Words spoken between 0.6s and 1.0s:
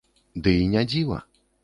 і не